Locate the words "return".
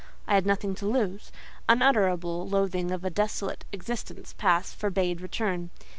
5.21-5.69